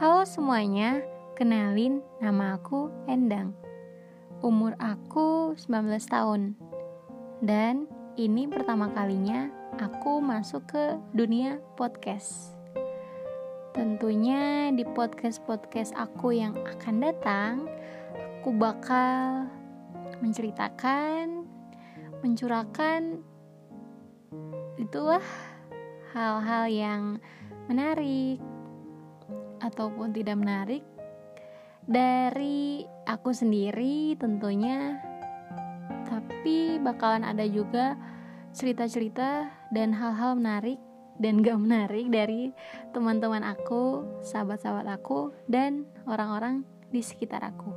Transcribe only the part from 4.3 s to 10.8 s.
Umur aku 19 tahun. Dan ini pertama kalinya aku masuk